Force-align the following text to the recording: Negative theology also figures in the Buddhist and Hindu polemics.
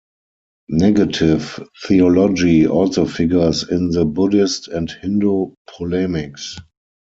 Negative 0.69 1.59
theology 1.87 2.65
also 2.65 3.05
figures 3.05 3.69
in 3.69 3.91
the 3.91 4.03
Buddhist 4.03 4.67
and 4.67 4.89
Hindu 4.89 5.53
polemics. 5.67 6.57